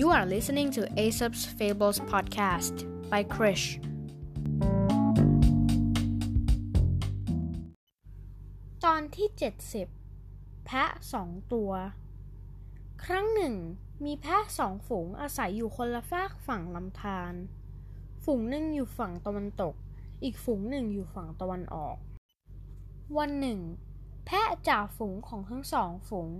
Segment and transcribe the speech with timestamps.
[0.00, 2.74] You are listening to Aesop's Fables podcast
[3.12, 3.66] by Krish.
[8.84, 9.28] ตอนที่
[9.96, 11.72] 70 แพะสองตัว
[13.04, 13.54] ครั้งหนึ่ง
[14.04, 17.32] มีแพะสองฝูงอาศัยอยู่คนละฝากฝั่งลำธาร
[18.24, 19.74] ฝูงหนึ่งอยู่ฝั่งตะวันตก
[20.22, 21.96] อีกฝูงหนึ่งอยู่ฝั่งตะวันออก
[23.18, 23.60] วันหนึ่ง
[24.26, 26.30] แพะจ่าฝูงของทั้งสองฝูง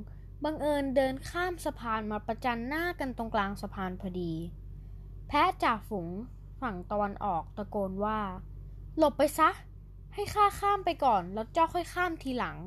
[0.44, 4.32] บังเอิญเดินข้ามสะพานมาประจันหน้ากันตรงกลางสะพานพอดี
[5.28, 6.08] แพะจ่าฝูง
[6.60, 8.20] ฝั่งตะวันออกตะโกนว่า
[8.96, 9.50] หลบไปซะ
[10.14, 12.58] ให้ข้าข้ามไปก่อนแล้วเจ้าค่อยข้ามทีหลัง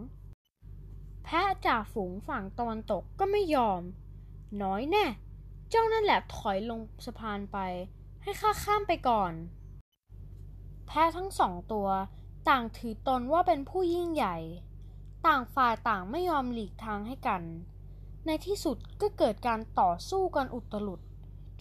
[1.23, 3.81] แพะจ่าฝูงฝั่งตะวันตกก็ไม่ยอม
[4.61, 5.05] น้อยแน่
[5.69, 7.57] เจ้านั่นแหละถอยลงสะพานไป
[8.23, 9.33] ให้ข้าข้ามไปก่อน
[10.87, 11.87] แพะทั้งสองตัว
[12.49, 14.37] ต่างถือตนว่าเป็นผู้ยิ่งใหญ่
[15.27, 17.41] ต่างฝ่ายต่างไม่ยอมหลีกทางให้กัน
[18.25, 20.99] ในที่สุดก็เกิดการต่อสู้กันอุตลุด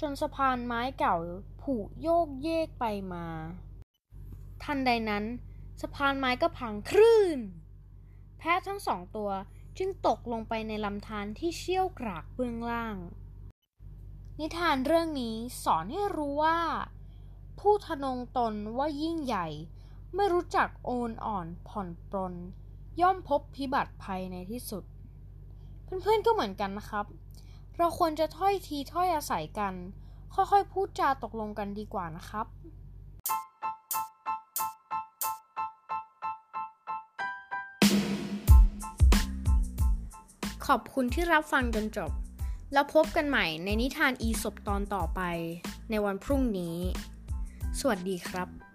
[0.00, 1.16] จนสะพานไม้เก่า
[1.62, 3.26] ผุโยกเยกไปมา
[4.62, 5.24] ทันใดนั้น
[5.80, 7.38] สะพานไม้ก็พังคลื่น
[8.38, 9.30] แพะทั้งสองตัว
[9.78, 12.96] จึงตกลงไปในลำธารที่เชี่ยวกรากเบื้องล่าง
[14.38, 16.58] นิทานเรื่องนี้สอนให้รู้ว่า
[17.60, 19.46] ผู้ทะนงตนว่ายิ่งใหญ่
[20.14, 22.34] ไม่รู้จักโอนอ่อนผ่อนปรน
[23.00, 24.84] ย่อมพบพิบัติภัยในที่สุด
[25.84, 27.06] เพื่อนๆก็เหมือนกันนะครับ
[27.76, 29.74] เราควรจะถ้อยทีถ้อยอาศัยกัน
[30.34, 32.46] ค่อยๆ พูดจาตกลงกันดีกว่านะครับ
[40.66, 42.12] ขอบคุณที่รับฟังจนจบ
[42.72, 45.20] แล้วพบกันใหม่ในนิทานอีสบตอนต่อไป
[45.90, 46.76] ในวันพรุ่งนี้
[47.80, 48.67] สวัสดีครับ